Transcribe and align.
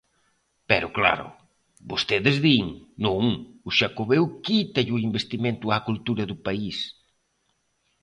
Pero, 0.69 0.87
claro, 0.97 1.27
vostedes 1.91 2.35
din: 2.45 2.65
non, 3.05 3.23
o 3.67 3.69
Xacobeo 3.77 4.25
quítalle 4.45 4.95
o 4.97 5.03
investimento 5.07 5.65
á 5.73 5.75
cultura 5.87 6.23
do 6.31 6.37
país. 6.45 6.77